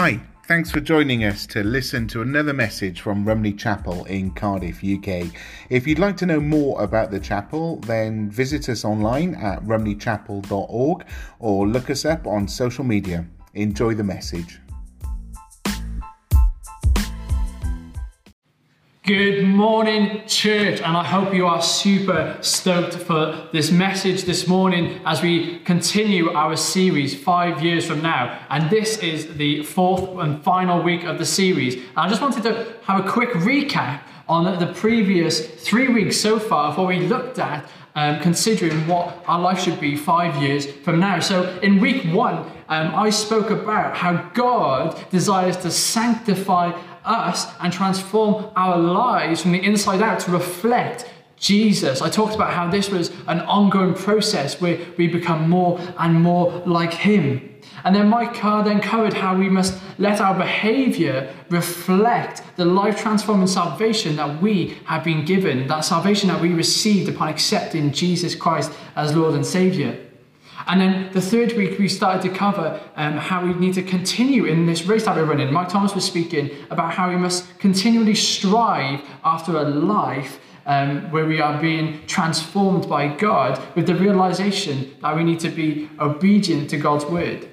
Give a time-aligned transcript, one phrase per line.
[0.00, 4.76] Hi, thanks for joining us to listen to another message from Rumley Chapel in Cardiff,
[4.76, 5.34] UK.
[5.70, 11.04] If you'd like to know more about the chapel, then visit us online at rumleychapel.org
[11.40, 13.26] or look us up on social media.
[13.54, 14.60] Enjoy the message.
[19.08, 25.00] Good morning, church, and I hope you are super stoked for this message this morning
[25.06, 28.38] as we continue our series five years from now.
[28.50, 31.76] And this is the fourth and final week of the series.
[31.76, 36.38] And I just wanted to have a quick recap on the previous three weeks so
[36.38, 40.66] far of what we looked at, um, considering what our life should be five years
[40.66, 41.18] from now.
[41.20, 47.72] So, in week one, um, I spoke about how God desires to sanctify us and
[47.72, 52.02] transform our lives from the inside out to reflect Jesus.
[52.02, 56.62] I talked about how this was an ongoing process where we become more and more
[56.66, 57.56] like Him.
[57.84, 63.46] And then Mike then covered how we must let our behavior reflect the life transforming
[63.46, 68.72] salvation that we have been given, that salvation that we received upon accepting Jesus Christ
[68.96, 69.96] as Lord and Savior.
[70.68, 74.44] And then the third week, we started to cover um, how we need to continue
[74.44, 75.50] in this race that we're running.
[75.50, 81.24] Mike Thomas was speaking about how we must continually strive after a life um, where
[81.24, 86.68] we are being transformed by God with the realization that we need to be obedient
[86.70, 87.48] to God's word.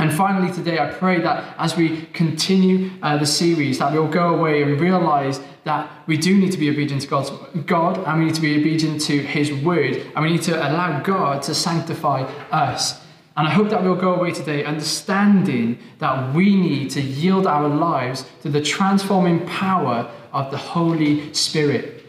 [0.00, 4.34] And finally, today, I pray that as we continue uh, the series, that we'll go
[4.34, 7.30] away and realize that we do need to be obedient to God's
[7.66, 11.00] God, and we need to be obedient to His word, and we need to allow
[11.00, 12.98] God to sanctify us.
[13.36, 17.68] And I hope that we'll go away today understanding that we need to yield our
[17.68, 21.99] lives to the transforming power of the Holy Spirit.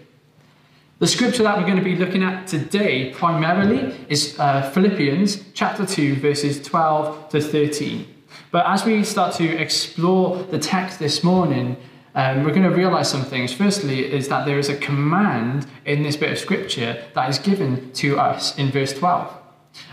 [1.01, 5.83] The scripture that we're going to be looking at today primarily is uh, Philippians chapter
[5.83, 8.05] 2, verses 12 to 13.
[8.51, 11.77] But as we start to explore the text this morning,
[12.13, 13.51] um, we're going to realize some things.
[13.51, 17.91] Firstly, is that there is a command in this bit of scripture that is given
[17.93, 19.33] to us in verse 12.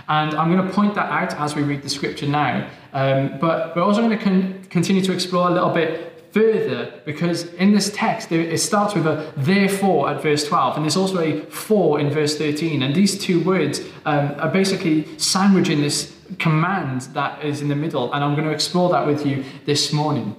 [0.09, 2.69] And I'm going to point that out as we read the scripture now.
[2.93, 7.53] Um, but we're also going to con- continue to explore a little bit further because
[7.55, 11.41] in this text it starts with a therefore at verse 12 and there's also a
[11.47, 17.43] for in verse 13 and these two words um, are basically sandwiching this command that
[17.45, 20.37] is in the middle and i'm going to explore that with you this morning.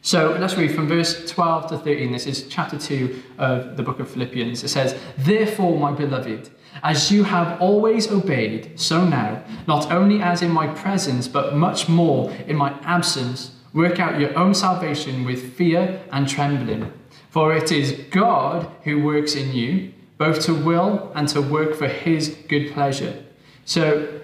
[0.00, 4.00] So let's read from verse 12 to 13 this is chapter 2 of the book
[4.00, 4.62] of philippians.
[4.62, 6.50] It says therefore my beloved
[6.82, 11.88] as you have always obeyed so now not only as in my presence but much
[11.88, 16.92] more in my absence Work out your own salvation with fear and trembling.
[17.30, 21.88] For it is God who works in you, both to will and to work for
[21.88, 23.24] his good pleasure.
[23.64, 24.20] So,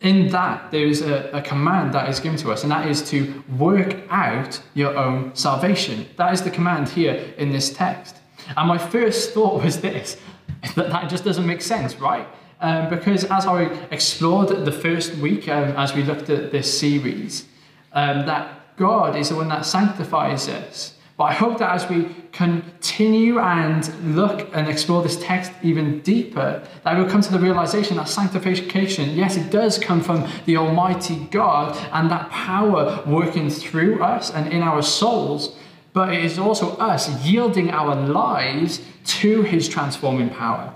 [0.00, 3.08] in that, there is a, a, command that is given to us, and that is
[3.10, 6.06] to work out your own salvation.
[6.16, 8.16] That is the command here in this text.
[8.56, 10.16] And my first thought was this
[10.74, 12.26] that that just doesn't make sense, right?
[12.60, 17.46] Um, because as I explored the first week, um, as we looked at this series,
[17.92, 20.94] um, that God is the one that sanctifies us.
[21.16, 26.66] But I hope that as we continue and look and explore this text even deeper,
[26.84, 31.28] that we'll come to the realization that sanctification, yes, it does come from the Almighty
[31.30, 35.56] God and that power working through us and in our souls,
[35.92, 40.74] but it is also us yielding our lives to His transforming power.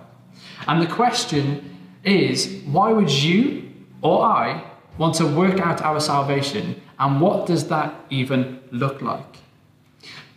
[0.69, 4.63] And the question is why would you or I
[4.99, 9.39] want to work out our salvation and what does that even look like?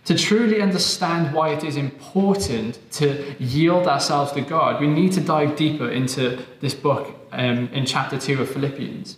[0.06, 5.22] To truly understand why it is important to yield ourselves to God, we need to
[5.22, 9.18] dive deeper into this book um, in chapter 2 of Philippians.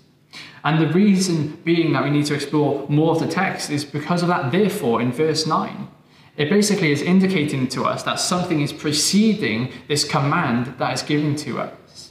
[0.63, 4.21] And the reason being that we need to explore more of the text is because
[4.21, 5.87] of that, therefore, in verse 9.
[6.37, 11.35] It basically is indicating to us that something is preceding this command that is given
[11.37, 12.10] to us.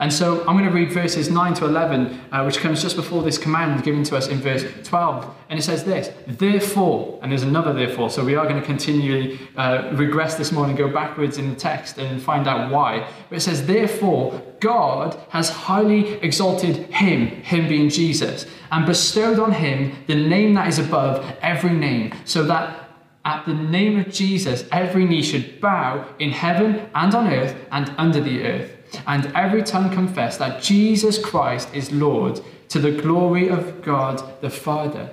[0.00, 3.22] And so I'm going to read verses 9 to 11, uh, which comes just before
[3.22, 5.34] this command given to us in verse 12.
[5.48, 9.38] And it says this Therefore, and there's another therefore, so we are going to continually
[9.56, 13.08] uh, regress this morning, go backwards in the text and find out why.
[13.28, 19.52] But it says, Therefore, God has highly exalted him, him being Jesus, and bestowed on
[19.52, 22.88] him the name that is above every name, so that
[23.24, 27.94] at the name of Jesus, every knee should bow in heaven and on earth and
[27.96, 28.71] under the earth
[29.06, 34.50] and every tongue confess that Jesus Christ is Lord to the glory of God the
[34.50, 35.10] Father.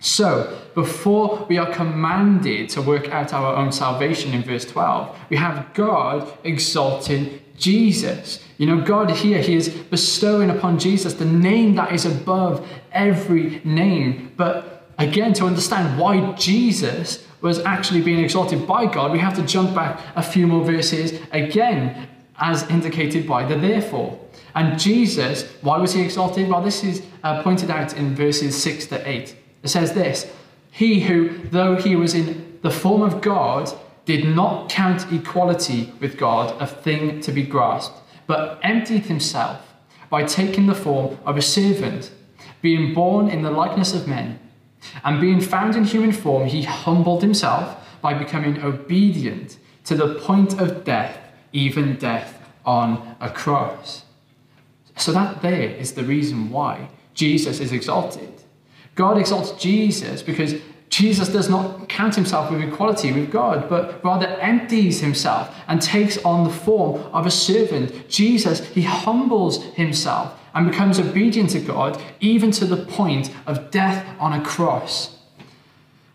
[0.00, 5.36] So, before we are commanded to work out our own salvation in verse 12, we
[5.36, 8.44] have God exalting Jesus.
[8.58, 13.62] You know, God here, He is bestowing upon Jesus the name that is above every
[13.64, 14.32] name.
[14.36, 19.42] But again, to understand why Jesus was actually being exalted by God, we have to
[19.42, 22.08] jump back a few more verses again,
[22.38, 24.18] as indicated by the therefore.
[24.54, 26.48] And Jesus, why was he exalted?
[26.48, 29.36] Well, this is uh, pointed out in verses 6 to 8.
[29.62, 30.30] It says this
[30.70, 33.70] He who, though he was in the form of God,
[34.04, 39.74] did not count equality with God a thing to be grasped, but emptied himself
[40.10, 42.10] by taking the form of a servant,
[42.60, 44.38] being born in the likeness of men.
[45.02, 50.60] And being found in human form, he humbled himself by becoming obedient to the point
[50.60, 51.18] of death,
[51.54, 54.04] even death on a cross.
[54.96, 58.32] So, that there is the reason why Jesus is exalted.
[58.94, 60.54] God exalts Jesus because
[60.88, 66.18] Jesus does not count himself with equality with God, but rather empties himself and takes
[66.18, 68.08] on the form of a servant.
[68.08, 74.06] Jesus, he humbles himself and becomes obedient to God, even to the point of death
[74.20, 75.13] on a cross.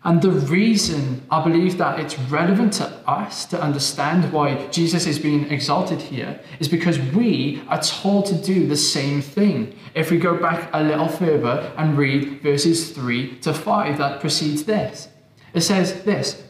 [0.04, 5.20] And the reason I believe that it's relevant to us to understand why Jesus is
[5.20, 9.78] being exalted here is because we are told to do the same thing.
[9.96, 14.64] If we go back a little further and read verses 3 to 5 that precedes
[14.64, 15.10] this,
[15.54, 16.44] it says this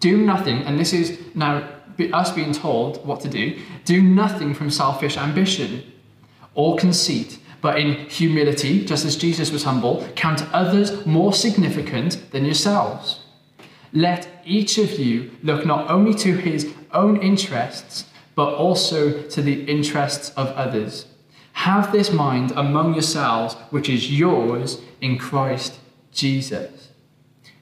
[0.00, 1.68] Do nothing, and this is now
[2.12, 5.80] us being told what to do do nothing from selfish ambition
[6.54, 12.44] or conceit but in humility, just as Jesus was humble, count others more significant than
[12.44, 13.20] yourselves.
[13.94, 19.64] Let each of you look not only to his own interests, but also to the
[19.64, 21.06] interests of others.
[21.54, 25.78] Have this mind among yourselves, which is yours in Christ
[26.12, 26.90] Jesus.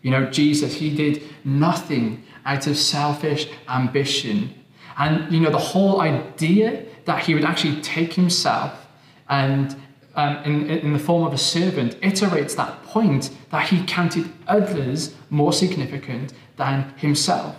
[0.01, 4.53] You know, Jesus, he did nothing out of selfish ambition.
[4.99, 8.89] And, you know, the whole idea that he would actually take himself
[9.29, 9.77] and
[10.15, 15.15] um, in, in the form of a servant iterates that point that he counted others
[15.31, 17.57] more significant than himself.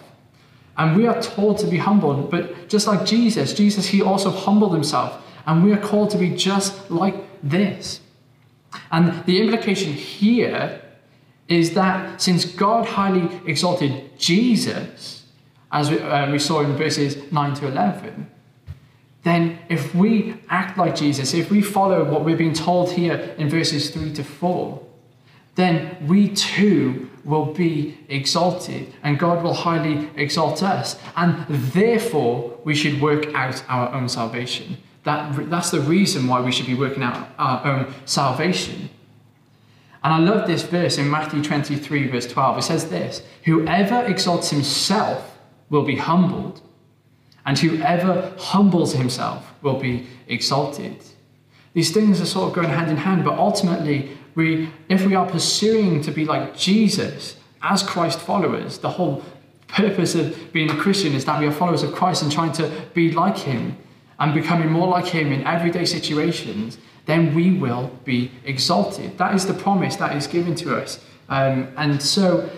[0.78, 4.74] And we are told to be humble, but just like Jesus, Jesus, he also humbled
[4.74, 5.22] himself.
[5.46, 8.00] And we are called to be just like this.
[8.92, 10.82] And the implication here
[11.48, 15.26] is that since God highly exalted Jesus,
[15.72, 18.32] as we, uh, we saw in verses 9 to 11,
[19.24, 23.50] then if we act like Jesus, if we follow what we're being told here in
[23.50, 24.86] verses 3 to 4,
[25.56, 31.00] then we too will be exalted and God will highly exalt us.
[31.16, 34.78] And therefore, we should work out our own salvation.
[35.04, 38.90] That, that's the reason why we should be working out our own salvation.
[40.04, 42.58] And I love this verse in Matthew 23, verse 12.
[42.58, 45.38] It says this Whoever exalts himself
[45.70, 46.62] will be humbled
[47.46, 50.98] and whoever humbles himself will be exalted.
[51.74, 55.26] These things are sort of going hand in hand, but ultimately, we, if we are
[55.26, 59.24] pursuing to be like Jesus as Christ followers, the whole
[59.68, 62.72] purpose of being a Christian is that we are followers of Christ and trying to
[62.94, 63.78] be like Him
[64.20, 69.18] and becoming more like Him in everyday situations, then we will be exalted.
[69.18, 71.04] That is the promise that is given to us.
[71.30, 72.50] Um, and so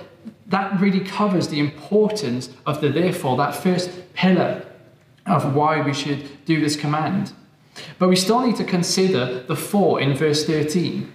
[0.47, 4.64] that really covers the importance of the therefore, that first pillar
[5.25, 7.33] of why we should do this command.
[7.99, 11.11] But we still need to consider the for in verse 13.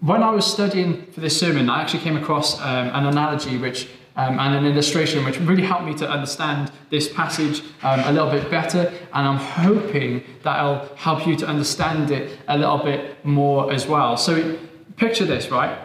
[0.00, 3.88] When I was studying for this sermon, I actually came across um, an analogy which
[4.16, 8.30] um, and an illustration which really helped me to understand this passage um, a little
[8.30, 8.92] bit better.
[9.14, 14.16] And I'm hoping that'll help you to understand it a little bit more as well.
[14.16, 14.58] So,
[14.96, 15.78] picture this, right?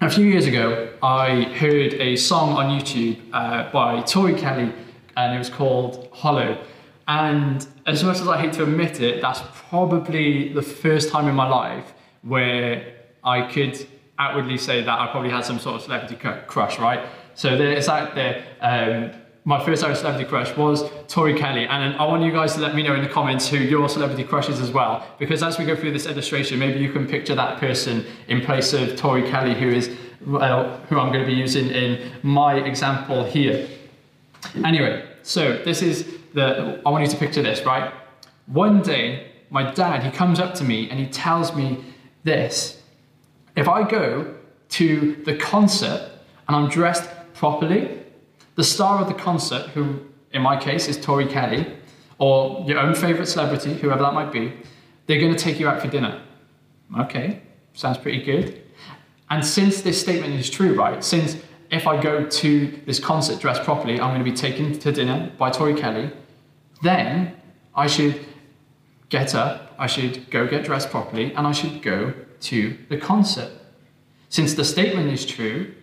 [0.00, 4.72] A few years ago, I heard a song on YouTube uh, by Tori Kelly
[5.16, 6.62] and it was called Hollow.
[7.06, 11.34] And as much as I hate to admit it, that's probably the first time in
[11.34, 11.92] my life
[12.22, 13.86] where I could
[14.18, 16.16] outwardly say that I probably had some sort of celebrity
[16.46, 17.06] crush, right?
[17.34, 18.44] So there's that there.
[18.60, 22.60] Um, my first ever celebrity crush was Tori Kelly, and I want you guys to
[22.60, 25.58] let me know in the comments who your celebrity crush is as well, because as
[25.58, 29.28] we go through this illustration, maybe you can picture that person in place of Tori
[29.28, 29.94] Kelly, who is
[30.26, 33.68] well, who I'm going to be using in my example here.
[34.64, 37.92] Anyway, so this is the, I want you to picture this, right?
[38.46, 41.84] One day, my dad, he comes up to me and he tells me
[42.24, 42.82] this.
[43.56, 44.34] If I go
[44.70, 46.10] to the concert
[46.48, 48.00] and I'm dressed properly,
[48.56, 50.00] the star of the concert, who
[50.32, 51.66] in my case is Tori Kelly,
[52.18, 54.52] or your own favorite celebrity, whoever that might be,
[55.06, 56.20] they're going to take you out for dinner.
[56.98, 57.40] Okay,
[57.72, 58.62] sounds pretty good.
[59.30, 61.02] And since this statement is true, right?
[61.02, 61.36] Since
[61.74, 65.32] if I go to this concert dressed properly, I'm going to be taken to dinner
[65.36, 66.10] by Tori Kelly,
[66.82, 67.34] then
[67.74, 68.24] I should
[69.08, 73.50] get up, I should go get dressed properly, and I should go to the concert.
[74.28, 75.74] Since the statement is true,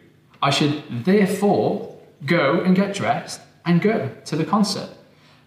[0.42, 4.90] I should therefore go and get dressed and go to the concert.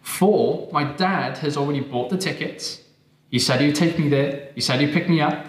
[0.02, 2.82] For my dad has already bought the tickets.
[3.30, 5.46] He said he'd take me there, he said he'd pick me up,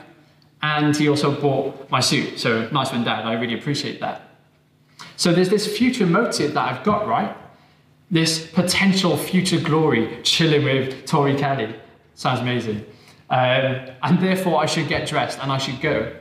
[0.62, 2.40] and he also bought my suit.
[2.40, 3.26] So nice one, dad.
[3.26, 4.25] I really appreciate that.
[5.18, 7.36] So there's this future motive that I've got, right?
[8.12, 11.74] This potential future glory chilling with Tori Kelly.
[12.14, 12.86] Sounds amazing.
[13.30, 16.14] Um, and therefore, I should get dressed and I should go.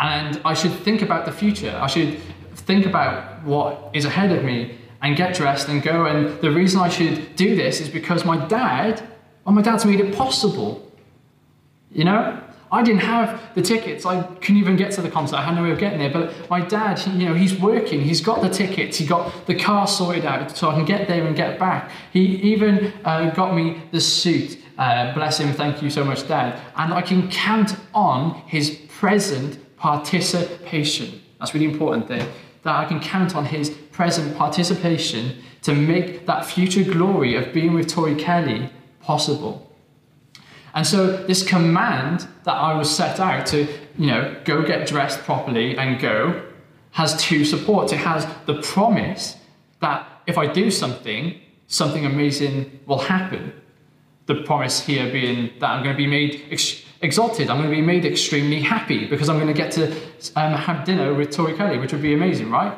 [0.00, 1.78] And I should think about the future.
[1.80, 2.18] I should
[2.54, 6.06] think about what is ahead of me and get dressed and go.
[6.06, 9.06] And the reason I should do this is because my dad,
[9.44, 10.90] well, my dad's made it possible.
[11.92, 12.40] You know?
[12.74, 14.04] I didn't have the tickets.
[14.04, 15.36] I couldn't even get to the concert.
[15.36, 16.10] I had no way of getting there.
[16.10, 18.00] But my dad, he, you know, he's working.
[18.00, 18.98] He's got the tickets.
[18.98, 21.92] He got the car sorted out so I can get there and get back.
[22.12, 24.58] He even uh, got me the suit.
[24.76, 25.52] Uh, bless him.
[25.52, 26.60] Thank you so much, Dad.
[26.76, 31.22] And I can count on his present participation.
[31.38, 32.26] That's really important there.
[32.64, 37.72] That I can count on his present participation to make that future glory of being
[37.72, 38.68] with Tori Kelly
[39.00, 39.63] possible.
[40.74, 43.66] And so this command that I was set out to,
[43.96, 46.42] you know, go get dressed properly and go
[46.90, 47.92] has two supports.
[47.92, 49.36] It has the promise
[49.80, 53.52] that if I do something, something amazing will happen.
[54.26, 57.76] The promise here being that I'm going to be made ex- exalted, I'm going to
[57.76, 59.92] be made extremely happy because I'm going to get to
[60.34, 62.76] um, have dinner with Tori Kelly, which would be amazing, right?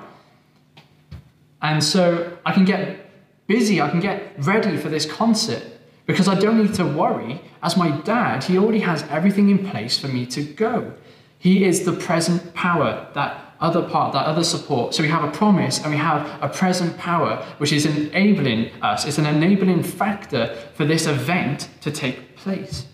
[1.62, 3.10] And so I can get
[3.46, 5.62] busy, I can get ready for this concert
[6.06, 7.40] because I don't need to worry.
[7.62, 10.94] As my dad, he already has everything in place for me to go.
[11.38, 14.94] He is the present power, that other part, that other support.
[14.94, 19.04] So we have a promise and we have a present power, which is enabling us.
[19.06, 22.86] It's an enabling factor for this event to take place.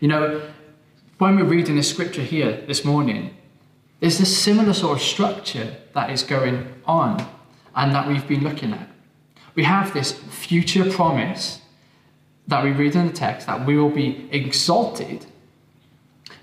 [0.00, 0.42] You know,
[1.18, 3.34] when we're reading this scripture here this morning,
[4.00, 7.26] there's this similar sort of structure that is going on
[7.74, 8.90] and that we've been looking at.
[9.54, 11.60] We have this future promise
[12.48, 15.26] that we read in the text that we will be exalted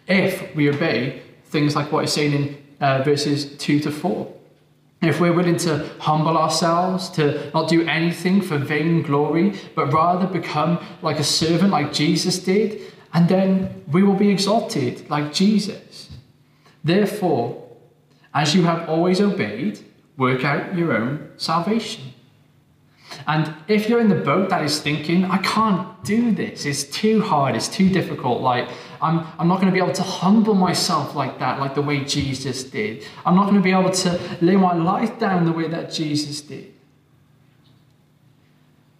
[0.07, 4.33] if we obey things like what is saying in uh, verses 2 to 4.
[5.01, 10.27] If we're willing to humble ourselves, to not do anything for vain glory, but rather
[10.27, 16.09] become like a servant like Jesus did, and then we will be exalted like Jesus.
[16.83, 17.63] Therefore,
[18.33, 19.79] as you have always obeyed,
[20.17, 22.12] work out your own salvation.
[23.27, 27.21] And if you're in the boat that is thinking, I can't do this, it's too
[27.21, 28.69] hard, it's too difficult, like
[29.01, 32.03] I'm, I'm not going to be able to humble myself like that, like the way
[32.03, 33.05] Jesus did.
[33.25, 36.41] I'm not going to be able to lay my life down the way that Jesus
[36.41, 36.73] did.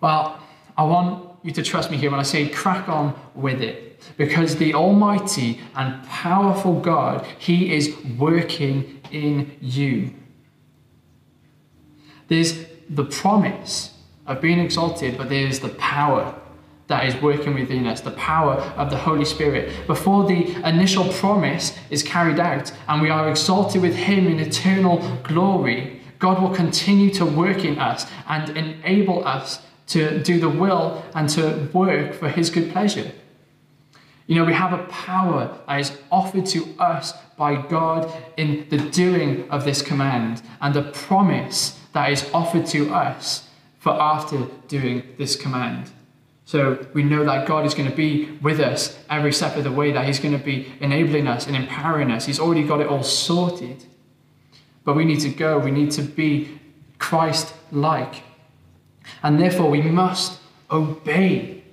[0.02, 0.40] Well,
[0.78, 4.02] I want you to trust me here when I say crack on with it.
[4.18, 10.14] Because the Almighty and powerful God, He is working in you.
[12.28, 13.93] There's the promise
[14.26, 16.34] of being exalted, but there is the power
[16.88, 19.88] that is working within us, the power of the Holy Spirit.
[19.88, 24.98] Before the initial promise is carried out and we are exalted with Him in eternal
[25.24, 31.04] glory, God will continue to work in us and enable us to do the will
[31.16, 33.12] and to work for His good pleasure.
[34.28, 38.78] You know, we have a power that is offered to us by God in the
[38.78, 43.50] doing of this command and the promise that is offered to us
[43.84, 45.92] for after doing this command.
[46.46, 49.74] So we know that God is going to be with us every step of the
[49.74, 52.26] way, that He's going to be enabling us and empowering us.
[52.26, 53.84] He's already got it all sorted.
[54.86, 56.62] But we need to go, we need to be
[56.98, 58.24] Christ like.
[59.22, 60.40] And therefore, we must
[60.72, 61.66] obey.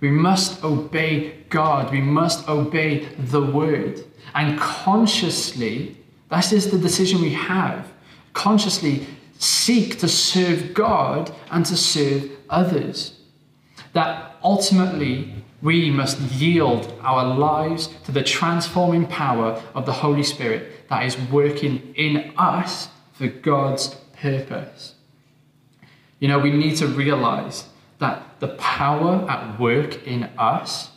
[0.00, 1.92] We must obey God.
[1.92, 4.02] We must obey the word.
[4.34, 5.98] And consciously,
[6.30, 7.92] that is the decision we have.
[8.32, 9.06] Consciously
[9.42, 13.18] seek to serve God and to serve others.
[13.92, 20.88] That ultimately we must yield our lives to the transforming power of the Holy Spirit
[20.88, 24.94] that is working in us for God's purpose.
[26.20, 27.64] You know, we need to realize
[27.98, 30.90] that the power at work in us,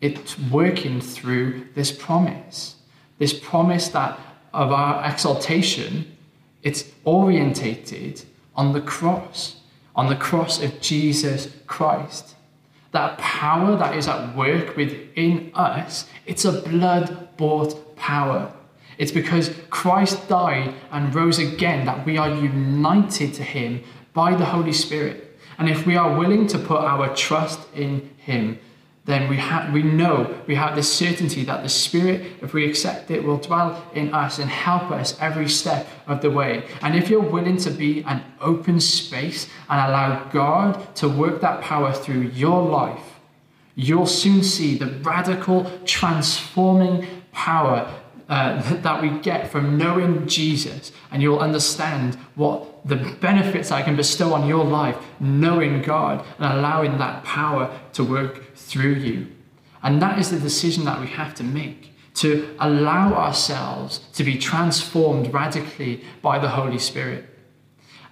[0.00, 2.76] it's working through this promise.
[3.18, 4.18] This promise that
[4.52, 6.16] of our exaltation
[6.62, 8.22] it's orientated
[8.54, 9.56] on the cross,
[9.96, 12.34] on the cross of Jesus Christ.
[12.92, 18.52] That power that is at work within us, it's a blood bought power.
[18.98, 24.44] It's because Christ died and rose again that we are united to him by the
[24.44, 25.38] Holy Spirit.
[25.58, 28.58] And if we are willing to put our trust in him,
[29.04, 33.10] then we, have, we know, we have this certainty that the Spirit, if we accept
[33.10, 36.64] it, will dwell in us and help us every step of the way.
[36.82, 41.62] And if you're willing to be an open space and allow God to work that
[41.62, 43.18] power through your life,
[43.74, 47.92] you'll soon see the radical, transforming power
[48.28, 53.96] uh, that we get from knowing Jesus, and you'll understand what the benefits I can
[53.96, 59.28] bestow on your life, knowing God and allowing that power to work through you.
[59.82, 64.36] And that is the decision that we have to make to allow ourselves to be
[64.36, 67.28] transformed radically by the Holy Spirit.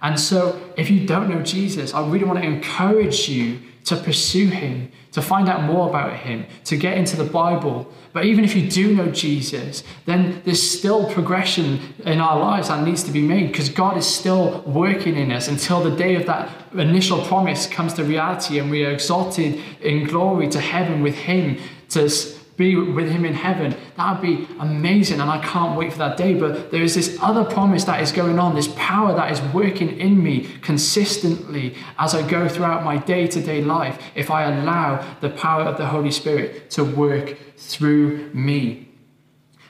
[0.01, 3.59] And so, if you don't know Jesus, I really want to encourage you
[3.91, 7.91] to pursue him, to find out more about him, to get into the Bible.
[8.13, 12.85] But even if you do know Jesus, then there's still progression in our lives that
[12.85, 16.25] needs to be made because God is still working in us until the day of
[16.25, 21.15] that initial promise comes to reality and we are exalted in glory to heaven with
[21.15, 21.57] him
[21.89, 22.09] to
[22.57, 23.75] be with him in heaven.
[23.97, 26.33] That would be amazing, and I can't wait for that day.
[26.33, 29.99] But there is this other promise that is going on, this power that is working
[29.99, 35.05] in me consistently as I go throughout my day to day life, if I allow
[35.21, 38.89] the power of the Holy Spirit to work through me.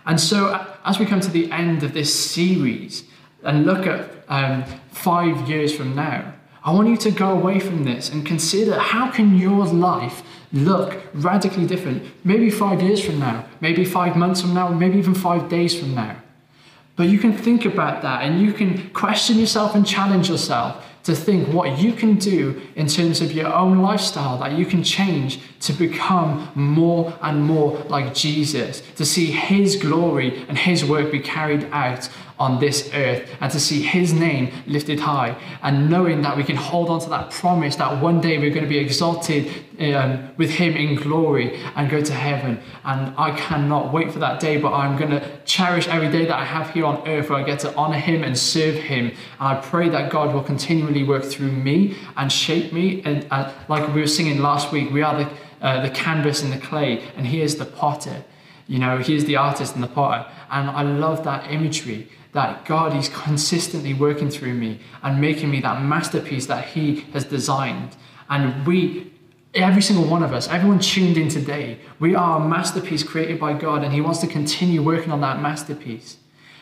[0.05, 3.03] And so, as we come to the end of this series
[3.43, 7.85] and look at um, five years from now, I want you to go away from
[7.85, 10.21] this and consider how can your life
[10.53, 12.03] look radically different.
[12.23, 15.95] Maybe five years from now, maybe five months from now, maybe even five days from
[15.95, 16.17] now.
[16.95, 21.15] But you can think about that and you can question yourself and challenge yourself to
[21.15, 25.39] think what you can do in terms of your own lifestyle that you can change
[25.61, 31.19] to become more and more like Jesus, to see His glory and His work be
[31.19, 32.07] carried out
[32.41, 35.31] on this earth and to see his name lifted high
[35.61, 38.63] and knowing that we can hold on to that promise that one day we're going
[38.63, 39.47] to be exalted
[39.79, 42.59] um, with him in glory and go to heaven.
[42.83, 46.35] And i cannot wait for that day but i'm going to cherish every day that
[46.35, 49.05] i have here on earth where i get to honor him and serve him.
[49.39, 53.03] And i pray that god will continually work through me and shape me.
[53.05, 55.29] And uh, like we were singing last week we are the,
[55.61, 58.23] uh, the canvas and the clay and he is the potter.
[58.67, 60.25] You know, he is the artist and the potter.
[60.49, 65.59] And I love that imagery that God is consistently working through me and making me
[65.61, 67.95] that masterpiece that He has designed.
[68.29, 69.11] And we,
[69.53, 73.53] every single one of us, everyone tuned in today, we are a masterpiece created by
[73.53, 76.17] God, and He wants to continue working on that masterpiece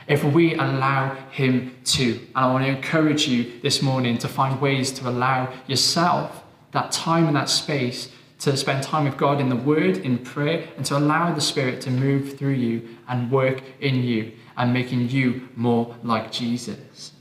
[0.07, 2.13] if we allow Him to.
[2.13, 6.91] And I want to encourage you this morning to find ways to allow yourself that
[6.91, 10.85] time and that space to spend time with God in the Word, in prayer, and
[10.85, 15.47] to allow the Spirit to move through you and work in you and making you
[15.55, 17.13] more like Jesus.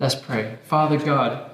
[0.00, 0.58] Let's pray.
[0.64, 1.48] Father God,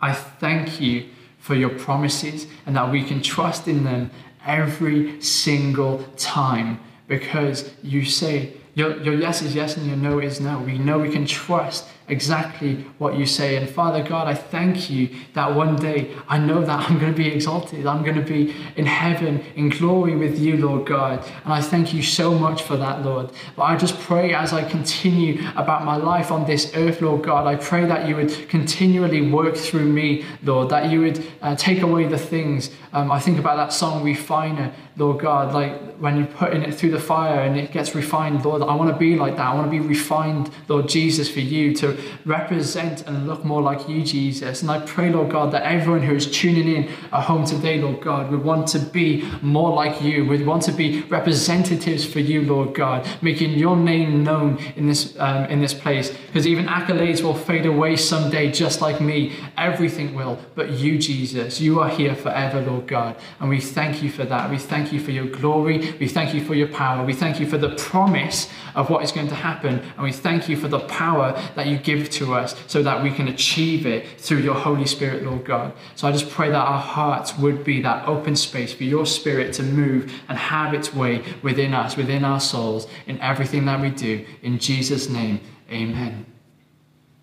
[0.00, 4.10] I thank you for your promises and that we can trust in them
[4.46, 10.40] every single time because you say your, your yes is yes and your no is
[10.40, 10.58] no.
[10.58, 13.56] We know we can trust exactly what you say.
[13.56, 17.16] And Father God, I thank you that one day I know that I'm going to
[17.16, 17.86] be exalted.
[17.86, 21.24] I'm going to be in heaven in glory with you, Lord God.
[21.44, 23.30] And I thank you so much for that, Lord.
[23.56, 27.46] But I just pray as I continue about my life on this earth, Lord God,
[27.46, 31.82] I pray that you would continually work through me, Lord, that you would uh, take
[31.82, 32.70] away the things.
[32.98, 36.90] Um, I think about that song, Refiner, Lord God, like when you're putting it through
[36.90, 39.46] the fire and it gets refined, Lord, I want to be like that.
[39.46, 43.88] I want to be refined, Lord Jesus, for you to represent and look more like
[43.88, 44.62] you, Jesus.
[44.62, 48.00] And I pray, Lord God, that everyone who is tuning in at home today, Lord
[48.00, 52.42] God, would want to be more like you, would want to be representatives for you,
[52.42, 56.10] Lord God, making your name known in this um, in this place.
[56.26, 59.36] Because even accolades will fade away someday, just like me.
[59.56, 63.16] Everything will, but you, Jesus, you are here forever, Lord God.
[63.38, 64.50] And we thank you for that.
[64.50, 65.94] We thank you for your glory.
[66.00, 67.04] We thank you for your power.
[67.04, 69.80] We thank you for the promise of what is going to happen.
[69.96, 73.10] And we thank you for the power that you give to us so that we
[73.10, 75.72] can achieve it through your Holy Spirit, Lord God.
[75.94, 79.52] So I just pray that our hearts would be that open space for your Spirit
[79.54, 83.90] to move and have its way within us, within our souls, in everything that we
[83.90, 84.24] do.
[84.42, 86.37] In Jesus' name, amen.